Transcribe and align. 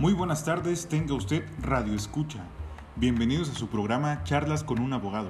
Muy 0.00 0.14
buenas 0.14 0.46
tardes, 0.46 0.88
tenga 0.88 1.12
usted 1.12 1.44
Radio 1.60 1.92
Escucha. 1.92 2.38
Bienvenidos 2.96 3.50
a 3.50 3.54
su 3.54 3.68
programa 3.68 4.24
Charlas 4.24 4.64
con 4.64 4.80
un 4.80 4.94
abogado. 4.94 5.28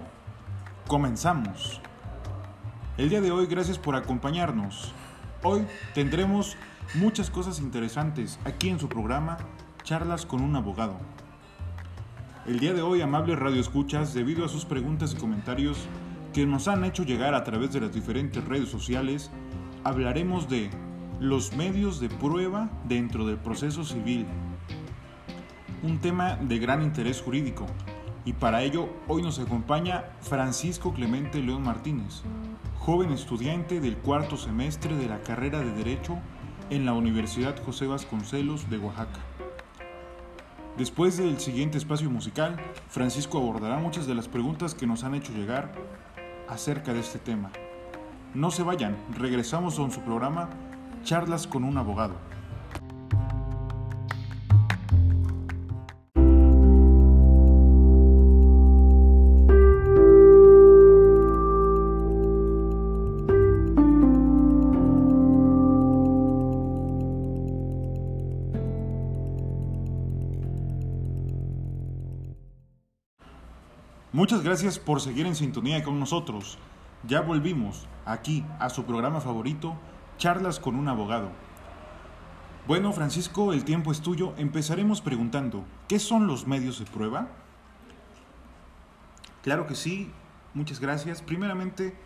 Comenzamos. 0.86 1.80
El 2.96 3.08
día 3.08 3.20
de 3.20 3.32
hoy, 3.32 3.46
gracias 3.46 3.80
por 3.80 3.96
acompañarnos. 3.96 4.92
Hoy 5.42 5.66
tendremos 5.92 6.56
muchas 6.94 7.30
cosas 7.30 7.58
interesantes 7.58 8.38
aquí 8.44 8.68
en 8.68 8.78
su 8.78 8.88
programa 8.88 9.38
Charlas 9.82 10.24
con 10.24 10.40
un 10.40 10.54
abogado. 10.54 11.00
El 12.46 12.60
día 12.60 12.72
de 12.72 12.82
hoy, 12.82 13.00
amables 13.00 13.40
Radio 13.40 13.60
Escuchas, 13.60 14.14
debido 14.14 14.44
a 14.44 14.48
sus 14.48 14.64
preguntas 14.64 15.14
y 15.14 15.16
comentarios 15.16 15.78
que 16.32 16.46
nos 16.46 16.68
han 16.68 16.84
hecho 16.84 17.02
llegar 17.02 17.34
a 17.34 17.42
través 17.42 17.72
de 17.72 17.80
las 17.80 17.92
diferentes 17.92 18.44
redes 18.44 18.68
sociales, 18.68 19.32
hablaremos 19.82 20.48
de 20.48 20.70
los 21.18 21.56
medios 21.56 21.98
de 21.98 22.08
prueba 22.08 22.70
dentro 22.84 23.26
del 23.26 23.38
proceso 23.38 23.82
civil. 23.82 24.26
Un 25.82 25.98
tema 25.98 26.36
de 26.36 26.58
gran 26.58 26.82
interés 26.82 27.22
jurídico. 27.22 27.64
Y 28.26 28.34
para 28.34 28.62
ello 28.62 28.90
hoy 29.08 29.22
nos 29.22 29.38
acompaña 29.38 30.04
Francisco 30.20 30.92
Clemente 30.92 31.40
León 31.40 31.62
Martínez, 31.62 32.20
joven 32.78 33.12
estudiante 33.12 33.80
del 33.80 33.96
cuarto 33.96 34.36
semestre 34.36 34.94
de 34.94 35.08
la 35.08 35.20
carrera 35.22 35.60
de 35.60 35.72
Derecho 35.72 36.18
en 36.68 36.84
la 36.84 36.92
Universidad 36.92 37.56
José 37.64 37.86
Vasconcelos 37.86 38.68
de 38.68 38.76
Oaxaca. 38.76 39.20
Después 40.76 41.16
del 41.16 41.40
siguiente 41.40 41.78
espacio 41.78 42.10
musical, 42.10 42.60
Francisco 42.90 43.38
abordará 43.38 43.78
muchas 43.78 44.06
de 44.06 44.14
las 44.14 44.28
preguntas 44.28 44.74
que 44.74 44.86
nos 44.86 45.02
han 45.02 45.14
hecho 45.14 45.32
llegar 45.32 45.72
acerca 46.46 46.92
de 46.92 47.00
este 47.00 47.18
tema. 47.18 47.50
No 48.34 48.50
se 48.50 48.62
vayan, 48.62 48.98
regresamos 49.16 49.76
con 49.76 49.90
su 49.90 50.02
programa 50.02 50.50
Charlas 51.04 51.46
con 51.46 51.64
un 51.64 51.78
abogado. 51.78 52.29
Muchas 74.12 74.42
gracias 74.42 74.80
por 74.80 75.00
seguir 75.00 75.24
en 75.26 75.36
sintonía 75.36 75.84
con 75.84 76.00
nosotros. 76.00 76.58
Ya 77.06 77.20
volvimos 77.20 77.86
aquí 78.04 78.44
a 78.58 78.68
su 78.68 78.82
programa 78.84 79.20
favorito, 79.20 79.76
Charlas 80.18 80.58
con 80.58 80.74
un 80.74 80.88
abogado. 80.88 81.30
Bueno, 82.66 82.92
Francisco, 82.92 83.52
el 83.52 83.64
tiempo 83.64 83.92
es 83.92 84.00
tuyo. 84.00 84.34
Empezaremos 84.36 85.00
preguntando, 85.00 85.64
¿qué 85.86 86.00
son 86.00 86.26
los 86.26 86.48
medios 86.48 86.80
de 86.80 86.86
prueba? 86.86 87.28
Claro 89.44 89.68
que 89.68 89.76
sí, 89.76 90.10
muchas 90.54 90.80
gracias. 90.80 91.22
Primeramente, 91.22 91.96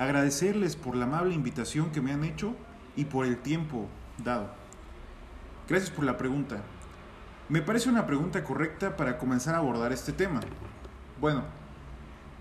agradecerles 0.00 0.74
por 0.74 0.96
la 0.96 1.04
amable 1.04 1.34
invitación 1.36 1.92
que 1.92 2.00
me 2.00 2.12
han 2.12 2.24
hecho 2.24 2.56
y 2.96 3.04
por 3.04 3.26
el 3.26 3.38
tiempo 3.38 3.86
dado. 4.18 4.50
Gracias 5.68 5.90
por 5.90 6.04
la 6.04 6.16
pregunta. 6.16 6.64
Me 7.48 7.62
parece 7.62 7.88
una 7.88 8.06
pregunta 8.06 8.42
correcta 8.42 8.96
para 8.96 9.18
comenzar 9.18 9.54
a 9.54 9.58
abordar 9.58 9.92
este 9.92 10.12
tema. 10.12 10.40
Bueno, 11.24 11.42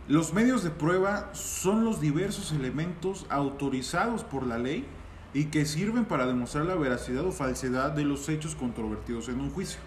los 0.09 0.33
medios 0.33 0.61
de 0.61 0.69
prueba 0.69 1.29
son 1.33 1.85
los 1.85 2.01
diversos 2.01 2.51
elementos 2.51 3.25
autorizados 3.29 4.25
por 4.25 4.45
la 4.45 4.57
ley 4.57 4.85
y 5.33 5.45
que 5.45 5.65
sirven 5.65 6.03
para 6.03 6.27
demostrar 6.27 6.65
la 6.65 6.75
veracidad 6.75 7.25
o 7.25 7.31
falsedad 7.31 7.91
de 7.91 8.03
los 8.03 8.27
hechos 8.27 8.55
controvertidos 8.55 9.29
en 9.29 9.39
un 9.39 9.51
juicio. 9.51 9.79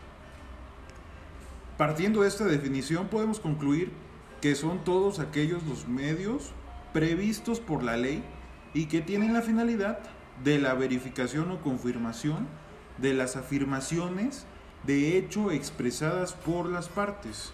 Partiendo 1.76 2.22
de 2.22 2.28
esta 2.28 2.46
definición 2.46 3.08
podemos 3.08 3.38
concluir 3.38 3.92
que 4.40 4.54
son 4.54 4.82
todos 4.82 5.18
aquellos 5.18 5.62
los 5.64 5.86
medios 5.86 6.52
previstos 6.94 7.60
por 7.60 7.82
la 7.82 7.98
ley 7.98 8.24
y 8.72 8.86
que 8.86 9.02
tienen 9.02 9.34
la 9.34 9.42
finalidad 9.42 9.98
de 10.42 10.58
la 10.58 10.72
verificación 10.72 11.50
o 11.50 11.60
confirmación 11.60 12.48
de 12.96 13.12
las 13.12 13.36
afirmaciones 13.36 14.46
de 14.86 15.18
hecho 15.18 15.50
expresadas 15.50 16.32
por 16.32 16.64
las 16.70 16.88
partes. 16.88 17.52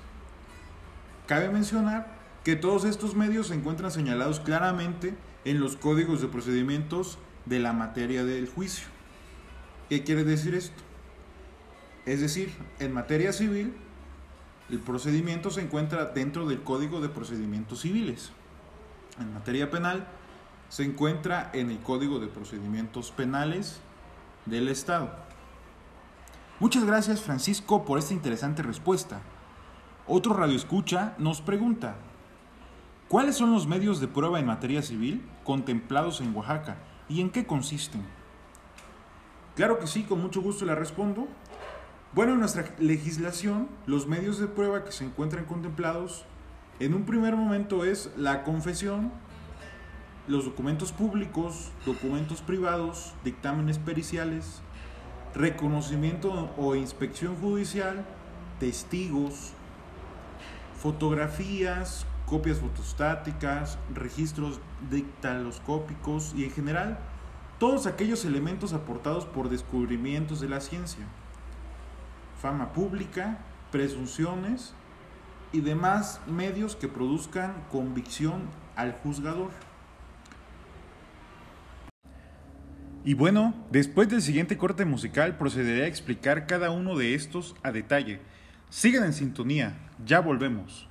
Cabe 1.27 1.49
mencionar 1.50 2.21
que 2.44 2.56
todos 2.56 2.84
estos 2.84 3.15
medios 3.15 3.49
se 3.49 3.55
encuentran 3.55 3.91
señalados 3.91 4.41
claramente 4.41 5.15
en 5.44 5.60
los 5.60 5.77
códigos 5.77 6.21
de 6.21 6.28
procedimientos 6.28 7.19
de 7.47 7.60
la 7.60 7.72
materia 7.72 8.25
del 8.25 8.49
juicio. 8.49 8.87
¿Qué 9.88 10.03
quiere 10.05 10.25
decir 10.25 10.55
esto? 10.55 10.83
Es 12.06 12.21
decir, 12.21 12.53
en 12.81 12.93
materia 12.93 13.33
civil, 13.33 13.75
el 14.71 14.81
procedimiento 14.81 15.50
se 15.50 15.60
encuentra 15.60 16.06
dentro 16.06 16.47
del 16.47 16.62
Código 16.62 17.00
de 17.00 17.09
Procedimientos 17.09 17.83
Civiles. 17.83 18.33
En 19.21 19.33
materia 19.33 19.71
penal, 19.71 20.06
se 20.69 20.84
encuentra 20.84 21.50
en 21.53 21.71
el 21.71 21.78
Código 21.81 22.19
de 22.19 22.28
Procedimientos 22.28 23.12
Penales 23.12 23.81
del 24.47 24.69
Estado. 24.69 25.15
Muchas 26.59 26.84
gracias 26.84 27.21
Francisco 27.21 27.84
por 27.84 27.99
esta 27.99 28.15
interesante 28.15 28.62
respuesta. 28.62 29.21
Otro 30.09 30.35
radioescucha 30.35 31.15
nos 31.19 31.41
pregunta, 31.41 31.95
¿cuáles 33.07 33.37
son 33.37 33.53
los 33.53 33.69
medios 33.69 34.01
de 34.01 34.09
prueba 34.09 34.41
en 34.41 34.47
materia 34.47 34.83
civil 34.83 35.25
contemplados 35.45 36.21
en 36.21 36.35
Oaxaca 36.35 36.79
y 37.09 37.21
en 37.21 37.31
qué 37.31 37.47
consisten? 37.47 38.03
Claro 39.55 39.79
que 39.79 39.87
sí, 39.87 40.03
con 40.03 40.21
mucho 40.21 40.43
gusto 40.43 40.65
le 40.65 40.75
respondo. 40.75 41.29
Bueno, 42.15 42.33
en 42.33 42.41
nuestra 42.41 42.65
legislación, 42.81 43.69
los 43.87 44.09
medios 44.09 44.41
de 44.41 44.49
prueba 44.49 44.85
que 44.85 44.91
se 44.91 45.05
encuentran 45.05 45.45
contemplados 45.45 46.25
en 46.81 46.95
un 46.95 47.05
primer 47.05 47.37
momento 47.37 47.84
es 47.84 48.11
la 48.17 48.43
confesión, 48.43 49.13
los 50.27 50.45
documentos 50.45 50.91
públicos, 50.91 51.71
documentos 51.87 52.43
privados, 52.43 53.15
dictámenes 53.23 53.79
periciales, 53.79 54.63
reconocimiento 55.33 56.51
o 56.57 56.75
inspección 56.75 57.37
judicial, 57.37 58.05
testigos, 58.59 59.53
fotografías, 60.82 62.04
copias 62.26 62.59
fotostáticas, 62.59 63.78
registros 63.94 64.59
dictaloscópicos 64.91 66.34
y 66.37 66.43
en 66.43 66.50
general 66.50 66.98
todos 67.60 67.87
aquellos 67.87 68.25
elementos 68.25 68.72
aportados 68.72 69.25
por 69.25 69.48
descubrimientos 69.48 70.41
de 70.41 70.48
la 70.48 70.60
ciencia, 70.60 71.06
fama 72.41 72.72
pública, 72.72 73.38
presunciones 73.71 74.75
y 75.53 75.60
demás 75.60 76.21
medios 76.26 76.75
que 76.75 76.88
produzcan 76.88 77.54
convicción 77.71 78.42
al 78.75 78.92
juzgador. 78.92 79.53
Y 83.04 83.15
bueno, 83.15 83.54
después 83.71 84.09
del 84.09 84.21
siguiente 84.21 84.59
corte 84.59 84.84
musical 84.84 85.38
procederé 85.38 85.84
a 85.84 85.87
explicar 85.87 86.48
cada 86.48 86.72
uno 86.72 86.97
de 86.97 87.15
estos 87.15 87.54
a 87.62 87.71
detalle. 87.71 88.19
Sigan 88.72 89.05
en 89.05 89.12
sintonía, 89.12 89.77
ya 90.03 90.21
volvemos. 90.21 90.88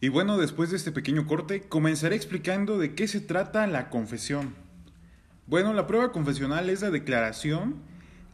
Y 0.00 0.08
bueno, 0.08 0.38
después 0.38 0.70
de 0.70 0.76
este 0.76 0.92
pequeño 0.92 1.26
corte, 1.26 1.62
comenzaré 1.62 2.14
explicando 2.14 2.78
de 2.78 2.94
qué 2.94 3.08
se 3.08 3.20
trata 3.20 3.66
la 3.66 3.90
confesión. 3.90 4.54
Bueno, 5.48 5.72
la 5.72 5.88
prueba 5.88 6.12
confesional 6.12 6.70
es 6.70 6.80
la 6.80 6.92
declaración 6.92 7.82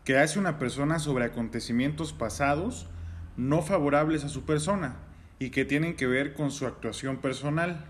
que 0.05 0.19
hace 0.19 0.39
una 0.39 0.59
persona 0.59 0.99
sobre 0.99 1.25
acontecimientos 1.25 2.13
pasados 2.13 2.91
no 3.39 3.63
favorables 3.63 4.23
a 4.25 4.29
su 4.29 4.45
persona 4.45 4.97
y 5.41 5.51
que 5.51 5.65
tienen 5.65 5.97
que 5.97 6.07
ver 6.07 6.35
con 6.35 6.53
su 6.53 6.67
actuación 6.67 7.17
personal. 7.17 7.87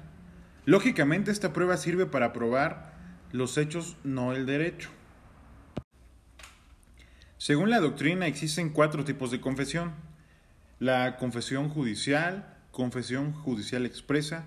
Lógicamente 0.65 1.33
esta 1.33 1.53
prueba 1.53 1.77
sirve 1.77 2.07
para 2.07 2.33
probar 2.33 2.95
los 3.33 3.59
hechos, 3.59 3.97
no 4.05 4.33
el 4.33 4.47
derecho. 4.47 4.89
Según 7.39 7.69
la 7.69 7.81
doctrina 7.81 8.29
existen 8.29 8.71
cuatro 8.71 9.05
tipos 9.05 9.33
de 9.33 9.41
confesión. 9.41 9.93
La 10.79 11.17
confesión 11.17 11.69
judicial, 11.69 12.57
confesión 12.71 13.33
judicial 13.33 13.85
expresa, 13.85 14.45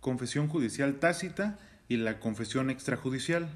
confesión 0.00 0.48
judicial 0.48 0.94
tácita 0.94 1.58
y 1.88 1.98
la 1.98 2.20
confesión 2.20 2.70
extrajudicial. 2.70 3.50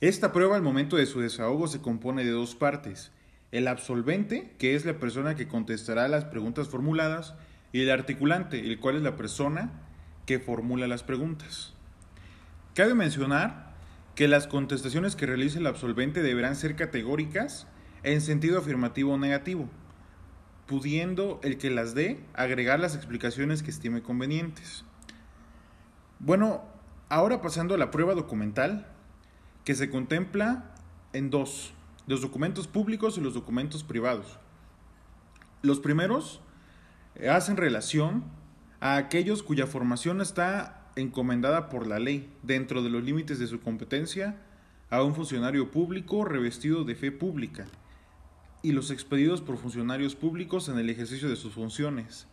Esta 0.00 0.32
prueba 0.32 0.56
al 0.56 0.62
momento 0.62 0.96
de 0.96 1.06
su 1.06 1.20
desahogo 1.20 1.68
se 1.68 1.80
compone 1.80 2.24
de 2.24 2.32
dos 2.32 2.56
partes. 2.56 3.12
El 3.52 3.68
absolvente, 3.68 4.52
que 4.58 4.74
es 4.74 4.84
la 4.84 4.98
persona 4.98 5.36
que 5.36 5.46
contestará 5.46 6.08
las 6.08 6.24
preguntas 6.24 6.68
formuladas, 6.68 7.34
y 7.72 7.82
el 7.82 7.90
articulante, 7.90 8.60
el 8.60 8.78
cual 8.80 8.96
es 8.96 9.02
la 9.02 9.16
persona 9.16 9.70
que 10.24 10.38
formula 10.38 10.86
las 10.86 11.02
preguntas. 11.02 11.74
Cabe 12.74 12.94
mencionar 12.94 13.74
que 14.14 14.28
las 14.28 14.46
contestaciones 14.46 15.16
que 15.16 15.26
realice 15.26 15.58
el 15.58 15.66
absolvente 15.66 16.22
deberán 16.22 16.56
ser 16.56 16.76
categóricas 16.76 17.66
en 18.02 18.20
sentido 18.20 18.58
afirmativo 18.58 19.14
o 19.14 19.18
negativo. 19.18 19.68
pudiendo 20.66 21.40
el 21.42 21.58
que 21.58 21.70
las 21.70 21.94
dé 21.94 22.20
agregar 22.34 22.80
las 22.80 22.96
explicaciones 22.96 23.62
que 23.62 23.70
estime 23.70 24.02
convenientes. 24.02 24.84
Bueno, 26.18 26.64
ahora 27.08 27.40
pasando 27.40 27.74
a 27.74 27.78
la 27.78 27.90
prueba 27.90 28.14
documental, 28.14 28.88
que 29.64 29.74
se 29.74 29.90
contempla 29.90 30.74
en 31.12 31.30
dos, 31.30 31.72
los 32.06 32.20
documentos 32.20 32.66
públicos 32.66 33.16
y 33.16 33.20
los 33.20 33.34
documentos 33.34 33.84
privados. 33.84 34.38
Los 35.62 35.80
primeros 35.80 36.40
hacen 37.30 37.56
relación 37.56 38.24
a 38.80 38.96
aquellos 38.96 39.42
cuya 39.42 39.66
formación 39.66 40.20
está 40.20 40.90
encomendada 40.96 41.68
por 41.68 41.86
la 41.86 41.98
ley, 41.98 42.30
dentro 42.42 42.82
de 42.82 42.90
los 42.90 43.02
límites 43.02 43.38
de 43.38 43.46
su 43.46 43.60
competencia, 43.60 44.36
a 44.90 45.02
un 45.02 45.14
funcionario 45.14 45.70
público 45.70 46.24
revestido 46.24 46.84
de 46.84 46.94
fe 46.94 47.12
pública, 47.12 47.66
y 48.62 48.72
los 48.72 48.90
expedidos 48.90 49.40
por 49.40 49.58
funcionarios 49.58 50.14
públicos 50.14 50.68
en 50.68 50.78
el 50.78 50.90
ejercicio 50.90 51.28
de 51.28 51.36
sus 51.36 51.52
funciones. 51.54 52.26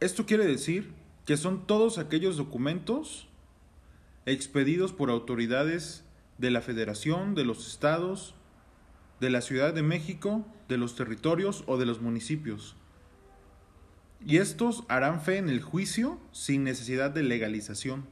Esto 0.00 0.26
quiere 0.26 0.46
decir 0.46 0.92
que 1.24 1.36
son 1.36 1.66
todos 1.66 1.98
aquellos 1.98 2.36
documentos 2.36 3.28
expedidos 4.26 4.92
por 4.92 5.10
autoridades 5.10 6.04
de 6.38 6.50
la 6.50 6.60
Federación, 6.60 7.34
de 7.34 7.44
los 7.44 7.66
estados, 7.66 8.34
de 9.20 9.30
la 9.30 9.40
Ciudad 9.40 9.74
de 9.74 9.82
México, 9.82 10.46
de 10.68 10.76
los 10.76 10.94
territorios 10.94 11.64
o 11.66 11.78
de 11.78 11.86
los 11.86 12.00
municipios. 12.00 12.76
Y 14.24 14.38
estos 14.38 14.84
harán 14.88 15.20
fe 15.20 15.38
en 15.38 15.48
el 15.48 15.62
juicio 15.62 16.18
sin 16.32 16.64
necesidad 16.64 17.10
de 17.10 17.22
legalización. 17.22 18.06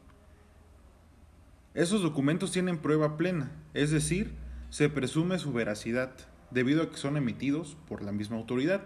Esos 1.74 2.02
documentos 2.02 2.52
tienen 2.52 2.78
prueba 2.78 3.16
plena, 3.16 3.50
es 3.74 3.90
decir, 3.90 4.32
se 4.70 4.88
presume 4.88 5.38
su 5.38 5.52
veracidad, 5.52 6.12
debido 6.50 6.82
a 6.82 6.90
que 6.90 6.96
son 6.96 7.16
emitidos 7.16 7.76
por 7.88 8.02
la 8.02 8.12
misma 8.12 8.36
autoridad. 8.36 8.82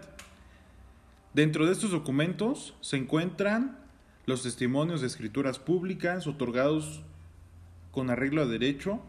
Dentro 1.33 1.65
de 1.65 1.71
estos 1.71 1.91
documentos 1.91 2.75
se 2.81 2.97
encuentran 2.97 3.77
los 4.25 4.43
testimonios 4.43 5.01
de 5.01 5.07
escrituras 5.07 5.59
públicas 5.59 6.27
otorgados 6.27 7.01
con 7.91 8.09
arreglo 8.09 8.41
a 8.41 8.45
derecho, 8.45 9.01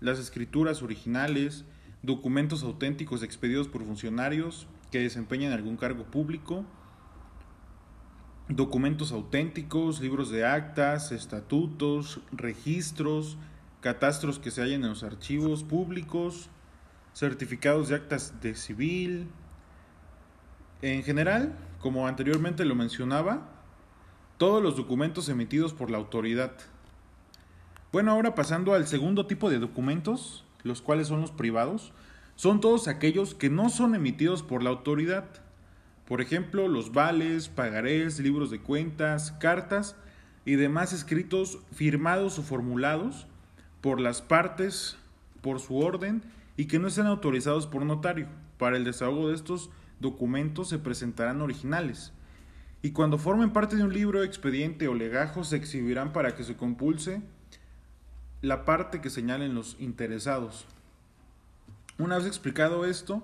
las 0.00 0.18
escrituras 0.18 0.82
originales, 0.82 1.64
documentos 2.02 2.62
auténticos 2.62 3.22
expedidos 3.22 3.68
por 3.68 3.84
funcionarios 3.84 4.66
que 4.90 5.00
desempeñan 5.00 5.52
algún 5.52 5.76
cargo 5.76 6.04
público, 6.04 6.64
documentos 8.56 9.12
auténticos, 9.12 10.00
libros 10.00 10.30
de 10.30 10.44
actas, 10.44 11.12
estatutos, 11.12 12.20
registros, 12.32 13.36
catastros 13.80 14.38
que 14.38 14.50
se 14.50 14.62
hallen 14.62 14.82
en 14.82 14.90
los 14.90 15.02
archivos 15.02 15.62
públicos, 15.62 16.50
certificados 17.14 17.88
de 17.88 17.94
actas 17.96 18.40
de 18.40 18.54
civil. 18.54 19.28
En 20.82 21.02
general, 21.02 21.56
como 21.80 22.06
anteriormente 22.06 22.64
lo 22.64 22.74
mencionaba, 22.74 23.48
todos 24.38 24.62
los 24.62 24.76
documentos 24.76 25.28
emitidos 25.28 25.72
por 25.72 25.90
la 25.90 25.98
autoridad. 25.98 26.52
Bueno, 27.92 28.12
ahora 28.12 28.34
pasando 28.34 28.74
al 28.74 28.86
segundo 28.86 29.26
tipo 29.26 29.50
de 29.50 29.58
documentos, 29.58 30.44
los 30.62 30.80
cuales 30.80 31.08
son 31.08 31.20
los 31.20 31.30
privados, 31.30 31.92
son 32.36 32.60
todos 32.60 32.88
aquellos 32.88 33.34
que 33.34 33.50
no 33.50 33.68
son 33.68 33.94
emitidos 33.94 34.42
por 34.42 34.62
la 34.62 34.70
autoridad. 34.70 35.26
Por 36.10 36.20
ejemplo, 36.20 36.66
los 36.66 36.92
vales, 36.92 37.48
pagarés, 37.48 38.18
libros 38.18 38.50
de 38.50 38.58
cuentas, 38.58 39.30
cartas 39.30 39.94
y 40.44 40.56
demás 40.56 40.92
escritos 40.92 41.60
firmados 41.70 42.36
o 42.40 42.42
formulados 42.42 43.28
por 43.80 44.00
las 44.00 44.20
partes 44.20 44.96
por 45.40 45.60
su 45.60 45.78
orden 45.78 46.24
y 46.56 46.64
que 46.64 46.80
no 46.80 46.88
estén 46.88 47.06
autorizados 47.06 47.68
por 47.68 47.84
notario. 47.84 48.26
Para 48.58 48.76
el 48.76 48.82
desahogo 48.82 49.28
de 49.28 49.36
estos 49.36 49.70
documentos 50.00 50.68
se 50.68 50.80
presentarán 50.80 51.42
originales 51.42 52.12
y 52.82 52.90
cuando 52.90 53.16
formen 53.16 53.52
parte 53.52 53.76
de 53.76 53.84
un 53.84 53.92
libro, 53.92 54.24
expediente 54.24 54.88
o 54.88 54.94
legajo 54.94 55.44
se 55.44 55.54
exhibirán 55.54 56.12
para 56.12 56.34
que 56.34 56.42
se 56.42 56.56
compulse 56.56 57.22
la 58.42 58.64
parte 58.64 59.00
que 59.00 59.10
señalen 59.10 59.54
los 59.54 59.76
interesados. 59.78 60.66
Una 61.98 62.16
vez 62.16 62.26
explicado 62.26 62.84
esto, 62.84 63.22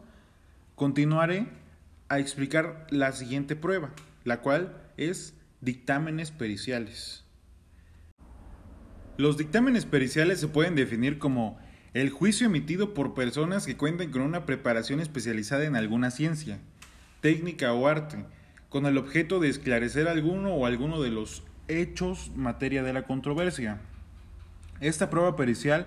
continuaré 0.76 1.65
a 2.08 2.18
explicar 2.18 2.86
la 2.90 3.12
siguiente 3.12 3.56
prueba, 3.56 3.90
la 4.24 4.40
cual 4.40 4.76
es 4.96 5.34
dictámenes 5.60 6.30
periciales. 6.30 7.24
Los 9.16 9.36
dictámenes 9.36 9.86
periciales 9.86 10.40
se 10.40 10.48
pueden 10.48 10.74
definir 10.74 11.18
como 11.18 11.58
el 11.94 12.10
juicio 12.10 12.46
emitido 12.46 12.92
por 12.92 13.14
personas 13.14 13.66
que 13.66 13.76
cuenten 13.76 14.10
con 14.10 14.22
una 14.22 14.44
preparación 14.44 15.00
especializada 15.00 15.64
en 15.64 15.76
alguna 15.76 16.10
ciencia, 16.10 16.58
técnica 17.22 17.72
o 17.72 17.86
arte, 17.86 18.26
con 18.68 18.84
el 18.84 18.98
objeto 18.98 19.40
de 19.40 19.48
esclarecer 19.48 20.06
alguno 20.06 20.54
o 20.54 20.66
alguno 20.66 21.00
de 21.00 21.10
los 21.10 21.42
hechos 21.68 22.30
materia 22.36 22.82
de 22.82 22.92
la 22.92 23.04
controversia. 23.04 23.80
Esta 24.80 25.08
prueba 25.08 25.36
pericial 25.36 25.86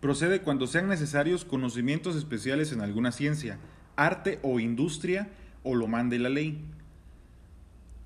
procede 0.00 0.42
cuando 0.42 0.66
sean 0.66 0.88
necesarios 0.88 1.46
conocimientos 1.46 2.14
especiales 2.16 2.72
en 2.72 2.82
alguna 2.82 3.10
ciencia, 3.10 3.58
arte 3.96 4.38
o 4.42 4.60
industria 4.60 5.30
o 5.66 5.74
lo 5.74 5.88
mande 5.88 6.18
la 6.20 6.28
ley. 6.28 6.64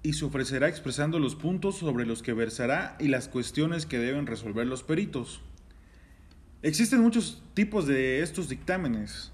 Y 0.02 0.14
se 0.14 0.24
ofrecerá 0.24 0.66
expresando 0.66 1.18
los 1.18 1.36
puntos 1.36 1.76
sobre 1.76 2.06
los 2.06 2.22
que 2.22 2.32
versará 2.32 2.96
y 2.98 3.08
las 3.08 3.28
cuestiones 3.28 3.84
que 3.84 3.98
deben 3.98 4.26
resolver 4.26 4.66
los 4.66 4.82
peritos. 4.82 5.42
Existen 6.62 7.00
muchos 7.00 7.42
tipos 7.52 7.86
de 7.86 8.22
estos 8.22 8.48
dictámenes, 8.48 9.30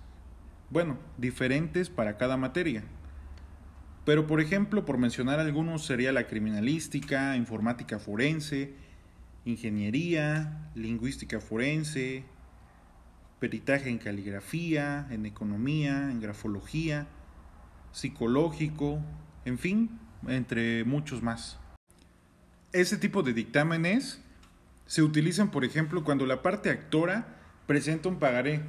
bueno, 0.71 0.99
diferentes 1.17 1.89
para 1.89 2.17
cada 2.17 2.37
materia. 2.37 2.83
Pero 4.05 4.27
por 4.27 4.41
ejemplo, 4.41 4.85
por 4.85 4.99
mencionar 4.99 5.39
algunos, 5.39 5.87
sería 5.87 6.11
la 6.11 6.27
criminalística, 6.27 7.37
informática 7.37 8.01
forense, 8.01 8.75
ingeniería, 9.45 10.71
lingüística 10.75 11.39
forense, 11.39 12.25
peritaje 13.39 13.89
en 13.89 13.99
caligrafía, 13.99 15.07
en 15.11 15.27
economía, 15.27 16.11
en 16.11 16.21
grafología, 16.21 17.07
psicológico, 17.97 19.01
en 19.47 19.59
fin, 19.59 19.99
entre 20.29 20.85
muchos 20.85 21.23
más. 21.23 21.59
Ese 22.75 22.99
tipo 22.99 23.23
de 23.23 23.33
dictámenes 23.33 24.21
se 24.85 25.03
utilizan, 25.03 25.51
por 25.51 25.65
ejemplo, 25.65 26.05
cuando 26.05 26.27
la 26.27 26.43
parte 26.43 26.69
actora 26.69 27.39
presenta 27.67 28.11
un 28.11 28.19
pagaré, 28.19 28.61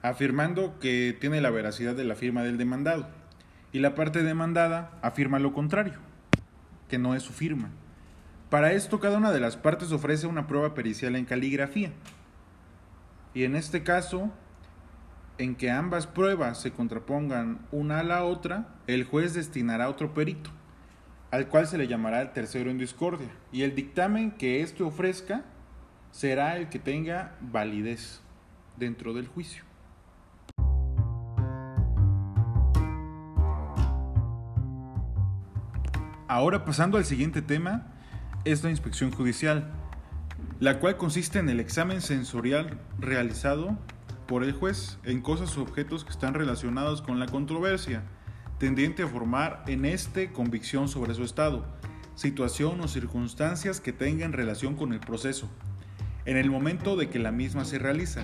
afirmando 0.00 0.78
que 0.78 1.14
tiene 1.20 1.42
la 1.42 1.50
veracidad 1.50 1.94
de 1.94 2.04
la 2.04 2.14
firma 2.14 2.42
del 2.44 2.56
demandado, 2.56 3.10
y 3.72 3.80
la 3.80 3.94
parte 3.94 4.22
demandada 4.22 4.98
afirma 5.02 5.38
lo 5.38 5.52
contrario, 5.52 5.98
que 6.88 6.96
no 6.96 7.14
es 7.14 7.22
su 7.22 7.34
firma. 7.34 7.68
Para 8.48 8.72
esto, 8.72 9.00
cada 9.00 9.18
una 9.18 9.32
de 9.32 9.40
las 9.40 9.58
partes 9.58 9.92
ofrece 9.92 10.26
una 10.26 10.46
prueba 10.46 10.72
pericial 10.72 11.14
en 11.16 11.26
caligrafía. 11.26 11.92
Y 13.34 13.44
en 13.44 13.54
este 13.54 13.82
caso, 13.82 14.32
en 15.38 15.54
que 15.56 15.70
ambas 15.70 16.06
pruebas 16.06 16.60
se 16.60 16.72
contrapongan 16.72 17.66
una 17.70 18.00
a 18.00 18.04
la 18.04 18.24
otra, 18.24 18.68
el 18.86 19.04
juez 19.04 19.34
destinará 19.34 19.88
otro 19.88 20.14
perito, 20.14 20.50
al 21.30 21.48
cual 21.48 21.66
se 21.66 21.78
le 21.78 21.88
llamará 21.88 22.20
el 22.20 22.32
tercero 22.32 22.70
en 22.70 22.78
discordia, 22.78 23.30
y 23.50 23.62
el 23.62 23.74
dictamen 23.74 24.32
que 24.32 24.60
éste 24.60 24.82
ofrezca 24.82 25.44
será 26.10 26.56
el 26.56 26.68
que 26.68 26.78
tenga 26.78 27.36
validez 27.40 28.20
dentro 28.76 29.14
del 29.14 29.26
juicio. 29.26 29.64
Ahora 36.28 36.64
pasando 36.64 36.96
al 36.96 37.04
siguiente 37.04 37.42
tema, 37.42 37.88
es 38.44 38.64
la 38.64 38.70
inspección 38.70 39.10
judicial, 39.10 39.70
la 40.60 40.78
cual 40.78 40.96
consiste 40.96 41.38
en 41.38 41.48
el 41.48 41.60
examen 41.60 42.00
sensorial 42.00 42.78
realizado 42.98 43.78
por 44.32 44.44
el 44.44 44.54
juez 44.54 44.96
en 45.04 45.20
cosas 45.20 45.58
o 45.58 45.62
objetos 45.62 46.06
que 46.06 46.10
están 46.10 46.32
relacionados 46.32 47.02
con 47.02 47.20
la 47.20 47.26
controversia, 47.26 48.02
tendiente 48.56 49.02
a 49.02 49.06
formar 49.06 49.62
en 49.66 49.84
este 49.84 50.32
convicción 50.32 50.88
sobre 50.88 51.12
su 51.12 51.22
estado, 51.22 51.66
situación 52.14 52.80
o 52.80 52.88
circunstancias 52.88 53.78
que 53.78 53.92
tengan 53.92 54.32
relación 54.32 54.74
con 54.74 54.94
el 54.94 55.00
proceso, 55.00 55.50
en 56.24 56.38
el 56.38 56.50
momento 56.50 56.96
de 56.96 57.10
que 57.10 57.18
la 57.18 57.30
misma 57.30 57.66
se 57.66 57.78
realiza. 57.78 58.22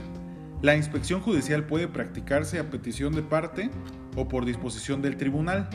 La 0.63 0.77
inspección 0.77 1.21
judicial 1.21 1.65
puede 1.65 1.89
practicarse 1.89 2.59
a 2.59 2.71
petición 2.71 3.15
de 3.15 3.21
parte 3.21 3.71
o 4.17 4.29
por 4.29 4.47
disposición 4.47 5.03
del 5.03 5.19
tribunal, 5.19 5.69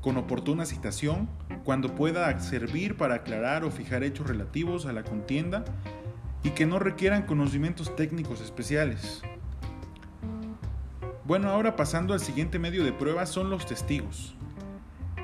con 0.00 0.16
oportuna 0.16 0.66
citación 0.66 1.28
cuando 1.62 1.94
pueda 1.94 2.36
servir 2.40 2.96
para 2.96 3.14
aclarar 3.14 3.62
o 3.62 3.70
fijar 3.70 4.02
hechos 4.02 4.26
relativos 4.26 4.84
a 4.86 4.92
la 4.92 5.04
contienda 5.04 5.64
y 6.42 6.50
que 6.50 6.66
no 6.66 6.80
requieran 6.80 7.22
conocimientos 7.22 7.94
técnicos 7.94 8.40
especiales. 8.40 9.22
Bueno, 11.26 11.50
ahora 11.50 11.74
pasando 11.74 12.14
al 12.14 12.20
siguiente 12.20 12.60
medio 12.60 12.84
de 12.84 12.92
prueba 12.92 13.26
son 13.26 13.50
los 13.50 13.66
testigos. 13.66 14.36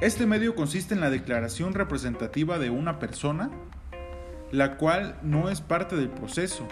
Este 0.01 0.27
medio 0.27 0.57
consiste 0.57 0.95
en 0.95 1.01
la 1.01 1.11
declaración 1.11 1.75
representativa 1.75 2.59
de 2.59 2.71
una 2.71 2.99
persona, 2.99 3.53
la 4.51 4.79
cual 4.79 5.17
no 5.23 5.49
es 5.49 5.61
parte 5.61 5.95
del 5.95 6.09
proceso 6.09 6.67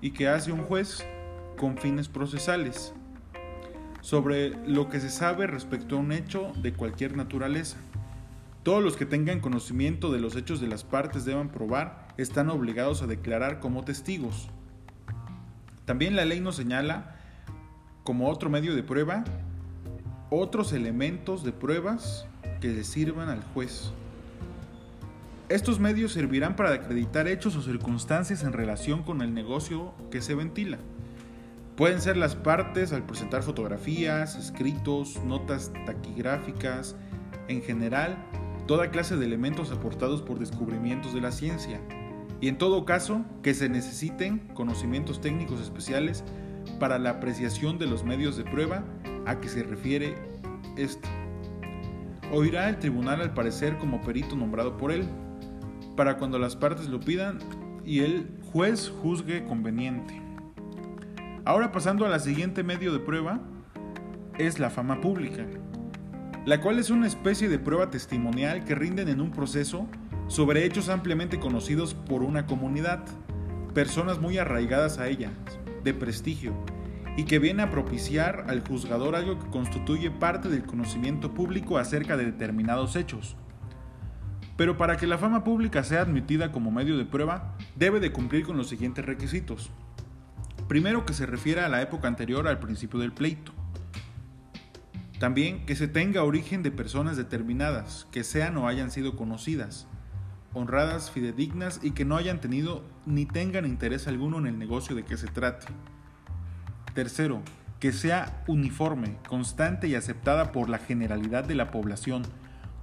y 0.00 0.10
que 0.10 0.26
hace 0.26 0.50
un 0.50 0.62
juez 0.64 1.06
con 1.56 1.78
fines 1.78 2.08
procesales. 2.08 2.92
sobre 4.00 4.56
lo 4.66 4.88
que 4.88 4.98
se 4.98 5.10
sabe 5.10 5.46
respecto 5.46 5.96
a 5.96 5.98
un 5.98 6.10
hecho 6.10 6.52
de 6.62 6.72
cualquier 6.72 7.18
naturaleza. 7.18 7.76
Todos 8.62 8.82
los 8.82 8.96
que 8.96 9.04
tengan 9.04 9.40
conocimiento 9.40 10.10
de 10.10 10.20
los 10.20 10.36
hechos 10.36 10.58
de 10.58 10.68
las 10.68 10.84
partes 10.84 11.26
deban 11.26 11.50
probar, 11.50 12.08
están 12.16 12.48
obligados 12.48 13.02
a 13.02 13.06
declarar 13.06 13.60
como 13.60 13.84
testigos. 13.84 14.48
También 15.84 16.16
la 16.16 16.24
ley 16.24 16.40
nos 16.40 16.56
señala 16.56 17.19
como 18.04 18.28
otro 18.28 18.50
medio 18.50 18.74
de 18.74 18.82
prueba 18.82 19.24
otros 20.30 20.72
elementos 20.72 21.42
de 21.42 21.52
pruebas 21.52 22.26
que 22.60 22.68
le 22.68 22.84
sirvan 22.84 23.28
al 23.28 23.42
juez. 23.52 23.92
Estos 25.48 25.80
medios 25.80 26.12
servirán 26.12 26.54
para 26.54 26.72
acreditar 26.72 27.26
hechos 27.26 27.56
o 27.56 27.62
circunstancias 27.62 28.44
en 28.44 28.52
relación 28.52 29.02
con 29.02 29.20
el 29.20 29.34
negocio 29.34 29.92
que 30.12 30.22
se 30.22 30.36
ventila. 30.36 30.78
Pueden 31.76 32.00
ser 32.00 32.16
las 32.16 32.36
partes 32.36 32.92
al 32.92 33.04
presentar 33.04 33.42
fotografías, 33.42 34.36
escritos, 34.36 35.20
notas 35.24 35.72
taquigráficas, 35.86 36.94
en 37.48 37.62
general, 37.62 38.16
toda 38.68 38.90
clase 38.90 39.16
de 39.16 39.26
elementos 39.26 39.72
aportados 39.72 40.22
por 40.22 40.38
descubrimientos 40.38 41.12
de 41.12 41.22
la 41.22 41.32
ciencia, 41.32 41.80
y 42.40 42.46
en 42.46 42.58
todo 42.58 42.84
caso 42.84 43.24
que 43.42 43.54
se 43.54 43.68
necesiten 43.68 44.38
conocimientos 44.54 45.20
técnicos 45.20 45.60
especiales 45.60 46.22
para 46.80 46.98
la 46.98 47.10
apreciación 47.10 47.78
de 47.78 47.86
los 47.86 48.02
medios 48.02 48.36
de 48.36 48.42
prueba 48.42 48.82
a 49.26 49.38
que 49.38 49.48
se 49.48 49.62
refiere 49.62 50.16
esto. 50.76 51.08
Oirá 52.32 52.68
el 52.68 52.80
tribunal 52.80 53.20
al 53.20 53.32
parecer 53.32 53.78
como 53.78 54.00
perito 54.00 54.34
nombrado 54.34 54.76
por 54.76 54.90
él, 54.90 55.06
para 55.96 56.16
cuando 56.16 56.40
las 56.40 56.56
partes 56.56 56.88
lo 56.88 56.98
pidan 56.98 57.38
y 57.84 58.00
el 58.00 58.28
juez 58.52 58.92
juzgue 59.02 59.44
conveniente. 59.44 60.20
Ahora 61.44 61.70
pasando 61.70 62.04
a 62.04 62.08
la 62.08 62.18
siguiente 62.18 62.64
medio 62.64 62.92
de 62.92 62.98
prueba, 62.98 63.38
es 64.38 64.58
la 64.58 64.70
fama 64.70 65.00
pública 65.00 65.46
la 66.46 66.60
cual 66.60 66.78
es 66.78 66.90
una 66.90 67.06
especie 67.06 67.48
de 67.48 67.58
prueba 67.58 67.90
testimonial 67.90 68.64
que 68.64 68.74
rinden 68.74 69.08
en 69.08 69.20
un 69.20 69.30
proceso 69.30 69.86
sobre 70.28 70.64
hechos 70.64 70.88
ampliamente 70.88 71.38
conocidos 71.38 71.94
por 71.94 72.22
una 72.22 72.46
comunidad, 72.46 73.04
personas 73.74 74.18
muy 74.20 74.38
arraigadas 74.38 74.98
a 74.98 75.08
ella, 75.08 75.30
de 75.84 75.94
prestigio, 75.94 76.54
y 77.16 77.24
que 77.24 77.38
viene 77.38 77.62
a 77.62 77.70
propiciar 77.70 78.46
al 78.48 78.66
juzgador 78.66 79.14
algo 79.14 79.38
que 79.38 79.50
constituye 79.50 80.10
parte 80.10 80.48
del 80.48 80.64
conocimiento 80.64 81.34
público 81.34 81.78
acerca 81.78 82.16
de 82.16 82.26
determinados 82.26 82.96
hechos. 82.96 83.36
Pero 84.56 84.76
para 84.76 84.96
que 84.96 85.06
la 85.06 85.18
fama 85.18 85.42
pública 85.42 85.82
sea 85.84 86.02
admitida 86.02 86.52
como 86.52 86.70
medio 86.70 86.98
de 86.98 87.06
prueba, 87.06 87.56
debe 87.76 87.98
de 87.98 88.12
cumplir 88.12 88.44
con 88.44 88.56
los 88.56 88.68
siguientes 88.68 89.04
requisitos. 89.04 89.70
Primero 90.68 91.04
que 91.04 91.14
se 91.14 91.26
refiera 91.26 91.66
a 91.66 91.68
la 91.68 91.82
época 91.82 92.08
anterior 92.08 92.46
al 92.46 92.58
principio 92.60 93.00
del 93.00 93.12
pleito. 93.12 93.52
También 95.18 95.66
que 95.66 95.76
se 95.76 95.88
tenga 95.88 96.24
origen 96.24 96.62
de 96.62 96.70
personas 96.70 97.16
determinadas, 97.16 98.06
que 98.10 98.24
sean 98.24 98.56
o 98.56 98.68
hayan 98.68 98.90
sido 98.90 99.16
conocidas, 99.16 99.88
honradas, 100.54 101.10
fidedignas 101.10 101.80
y 101.82 101.92
que 101.92 102.04
no 102.04 102.16
hayan 102.16 102.40
tenido 102.40 102.82
ni 103.06 103.26
tengan 103.26 103.66
interés 103.66 104.08
alguno 104.08 104.38
en 104.38 104.46
el 104.46 104.58
negocio 104.58 104.96
de 104.96 105.04
que 105.04 105.16
se 105.16 105.28
trate. 105.28 105.66
Tercero, 106.94 107.42
que 107.78 107.92
sea 107.92 108.42
uniforme, 108.46 109.16
constante 109.28 109.88
y 109.88 109.94
aceptada 109.94 110.52
por 110.52 110.68
la 110.68 110.78
generalidad 110.78 111.44
de 111.44 111.54
la 111.54 111.70
población, 111.70 112.22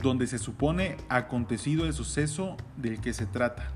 donde 0.01 0.27
se 0.27 0.39
supone 0.39 0.97
acontecido 1.09 1.86
el 1.86 1.93
suceso 1.93 2.57
del 2.77 3.00
que 3.01 3.13
se 3.13 3.25
trata. 3.25 3.71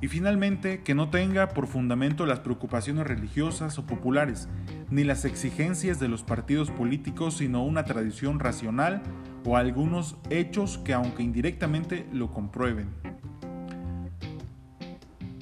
Y 0.00 0.08
finalmente, 0.08 0.82
que 0.82 0.94
no 0.94 1.10
tenga 1.10 1.50
por 1.50 1.66
fundamento 1.68 2.26
las 2.26 2.40
preocupaciones 2.40 3.06
religiosas 3.06 3.78
o 3.78 3.86
populares, 3.86 4.48
ni 4.92 5.04
las 5.04 5.24
exigencias 5.24 5.98
de 5.98 6.08
los 6.08 6.22
partidos 6.22 6.70
políticos, 6.70 7.38
sino 7.38 7.64
una 7.64 7.84
tradición 7.84 8.38
racional 8.38 9.02
o 9.46 9.56
algunos 9.56 10.16
hechos 10.28 10.76
que 10.76 10.92
aunque 10.92 11.22
indirectamente 11.22 12.06
lo 12.12 12.30
comprueben. 12.30 12.90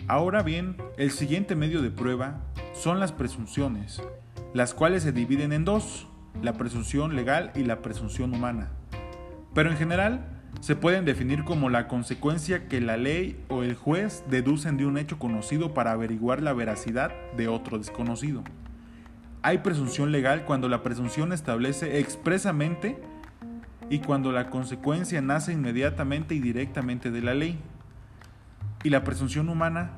Ahora 0.07 0.45
bien, 0.45 0.76
el 0.97 1.11
siguiente 1.11 1.57
medio 1.57 1.83
de 1.83 1.90
prueba 1.90 2.40
son 2.75 3.00
las 3.00 3.11
presunciones, 3.11 4.00
las 4.54 4.73
cuales 4.73 5.02
se 5.02 5.11
dividen 5.11 5.52
en 5.52 5.64
dos, 5.64 6.07
la 6.42 6.52
presunción 6.52 7.16
legal 7.16 7.50
y 7.57 7.64
la 7.64 7.83
presunción 7.83 8.33
humana. 8.33 8.71
Pero 9.52 9.71
en 9.71 9.76
general, 9.76 10.26
se 10.61 10.76
pueden 10.76 11.04
definir 11.04 11.42
como 11.42 11.71
la 11.71 11.88
consecuencia 11.88 12.69
que 12.69 12.80
la 12.80 12.97
ley 12.97 13.45
o 13.49 13.64
el 13.64 13.75
juez 13.75 14.23
deducen 14.30 14.76
de 14.76 14.87
un 14.87 14.97
hecho 14.97 15.19
conocido 15.19 15.75
para 15.75 15.90
averiguar 15.90 16.40
la 16.40 16.52
veracidad 16.52 17.11
de 17.37 17.49
otro 17.49 17.78
desconocido. 17.78 18.45
Hay 19.42 19.59
presunción 19.59 20.12
legal 20.12 20.44
cuando 20.44 20.68
la 20.68 20.82
presunción 20.82 21.32
establece 21.32 21.99
expresamente 21.99 22.99
y 23.88 24.00
cuando 24.00 24.32
la 24.32 24.50
consecuencia 24.50 25.23
nace 25.23 25.52
inmediatamente 25.52 26.35
y 26.35 26.40
directamente 26.40 27.11
de 27.11 27.23
la 27.23 27.35
ley. 27.35 27.59
Y 28.85 28.90
la 28.90 29.02
presunción 29.02 29.49
humana 29.49 29.92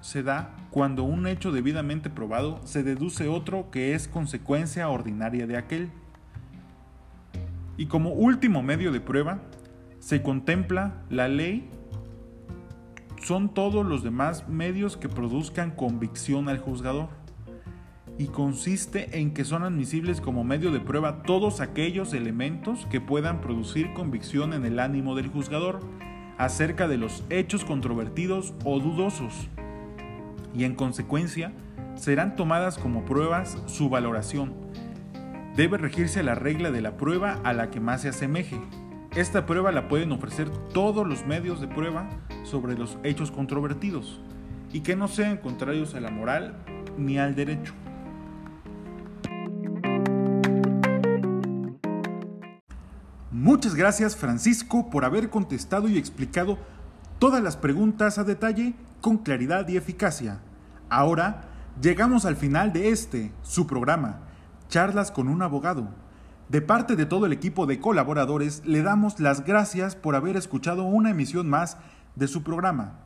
se 0.00 0.22
da 0.22 0.54
cuando 0.70 1.02
un 1.02 1.26
hecho 1.26 1.50
debidamente 1.50 2.10
probado 2.10 2.60
se 2.64 2.82
deduce 2.82 3.28
otro 3.28 3.70
que 3.70 3.94
es 3.94 4.06
consecuencia 4.06 4.88
ordinaria 4.88 5.46
de 5.46 5.56
aquel. 5.56 5.90
Y 7.76 7.86
como 7.86 8.10
último 8.10 8.62
medio 8.62 8.92
de 8.92 9.00
prueba, 9.00 9.40
se 9.98 10.22
contempla 10.22 11.02
la 11.08 11.28
ley. 11.28 11.70
Son 13.22 13.52
todos 13.52 13.84
los 13.86 14.02
demás 14.02 14.48
medios 14.48 14.96
que 14.96 15.08
produzcan 15.08 15.70
convicción 15.70 16.48
al 16.48 16.58
juzgador. 16.58 17.08
Y 18.20 18.26
consiste 18.26 19.18
en 19.18 19.32
que 19.32 19.46
son 19.46 19.62
admisibles 19.62 20.20
como 20.20 20.44
medio 20.44 20.72
de 20.72 20.80
prueba 20.80 21.22
todos 21.22 21.62
aquellos 21.62 22.12
elementos 22.12 22.84
que 22.90 23.00
puedan 23.00 23.40
producir 23.40 23.94
convicción 23.94 24.52
en 24.52 24.66
el 24.66 24.78
ánimo 24.78 25.14
del 25.14 25.28
juzgador 25.28 25.80
acerca 26.36 26.86
de 26.86 26.98
los 26.98 27.24
hechos 27.30 27.64
controvertidos 27.64 28.52
o 28.64 28.78
dudosos. 28.78 29.48
Y 30.54 30.64
en 30.64 30.74
consecuencia, 30.74 31.52
serán 31.94 32.36
tomadas 32.36 32.76
como 32.76 33.06
pruebas 33.06 33.56
su 33.64 33.88
valoración 33.88 34.52
debe 35.56 35.78
regirse 35.78 36.22
la 36.22 36.34
regla 36.34 36.70
de 36.70 36.80
la 36.80 36.96
prueba 36.96 37.40
a 37.44 37.52
la 37.52 37.70
que 37.70 37.80
más 37.80 38.02
se 38.02 38.08
asemeje. 38.08 38.60
Esta 39.14 39.46
prueba 39.46 39.72
la 39.72 39.88
pueden 39.88 40.12
ofrecer 40.12 40.48
todos 40.72 41.06
los 41.06 41.26
medios 41.26 41.60
de 41.60 41.68
prueba 41.68 42.08
sobre 42.44 42.78
los 42.78 42.98
hechos 43.02 43.30
controvertidos 43.30 44.20
y 44.72 44.80
que 44.80 44.94
no 44.94 45.08
sean 45.08 45.38
contrarios 45.38 45.94
a 45.94 46.00
la 46.00 46.10
moral 46.10 46.54
ni 46.96 47.18
al 47.18 47.34
derecho. 47.34 47.74
Muchas 53.50 53.74
gracias 53.74 54.14
Francisco 54.14 54.90
por 54.90 55.04
haber 55.04 55.28
contestado 55.28 55.88
y 55.88 55.98
explicado 55.98 56.56
todas 57.18 57.42
las 57.42 57.56
preguntas 57.56 58.16
a 58.16 58.22
detalle 58.22 58.76
con 59.00 59.18
claridad 59.18 59.66
y 59.66 59.76
eficacia. 59.76 60.38
Ahora 60.88 61.48
llegamos 61.82 62.26
al 62.26 62.36
final 62.36 62.72
de 62.72 62.90
este, 62.90 63.32
su 63.42 63.66
programa 63.66 64.20
charlas 64.68 65.10
con 65.10 65.26
un 65.26 65.42
abogado. 65.42 65.88
De 66.48 66.62
parte 66.62 66.94
de 66.94 67.06
todo 67.06 67.26
el 67.26 67.32
equipo 67.32 67.66
de 67.66 67.80
colaboradores, 67.80 68.62
le 68.66 68.82
damos 68.82 69.18
las 69.18 69.44
gracias 69.44 69.96
por 69.96 70.14
haber 70.14 70.36
escuchado 70.36 70.84
una 70.84 71.10
emisión 71.10 71.50
más 71.50 71.76
de 72.14 72.28
su 72.28 72.44
programa. 72.44 73.00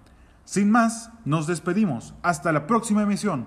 Sin 0.44 0.70
más, 0.70 1.10
nos 1.24 1.46
despedimos. 1.46 2.12
Hasta 2.22 2.52
la 2.52 2.66
próxima 2.66 3.02
emisión. 3.02 3.46